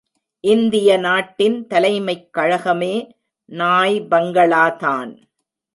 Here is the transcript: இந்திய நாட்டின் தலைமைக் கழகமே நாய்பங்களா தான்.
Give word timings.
இந்திய 0.39 0.97
நாட்டின் 0.97 1.67
தலைமைக் 1.67 2.33
கழகமே 2.33 3.09
நாய்பங்களா 3.49 4.75
தான். 4.75 5.27